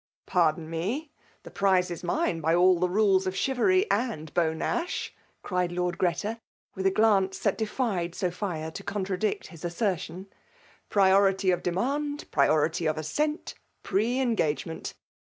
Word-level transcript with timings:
Pardon 0.25 0.67
me!— 0.67 1.11
the 1.43 1.51
prize 1.51 1.91
is 1.91 2.03
mine 2.03 2.41
by 2.41 2.55
all 2.55 2.79
the 2.79 2.87
raloB 2.89 3.27
of 3.27 3.35
chivalry 3.35 3.85
and 3.91 4.33
Beau 4.33 4.51
Ncuh 4.51 4.85
f* 4.85 5.11
cried 5.43 5.71
Lord 5.71 5.99
Greta, 5.99 6.39
with 6.73 6.87
a 6.87 6.91
^ance 6.91 7.39
that 7.43 7.55
defied 7.55 8.15
Sophia 8.15 8.71
to 8.71 8.83
con^ 8.83 9.05
tcadiot 9.05 9.45
his 9.45 9.63
assertion. 9.63 10.25
"PHority 10.89 11.53
of 11.53 11.61
demand, 11.61 12.25
priority 12.31 12.87
of 12.87 12.97
assent, 12.97 13.53
pre 13.83 14.19
engagement 14.19 14.95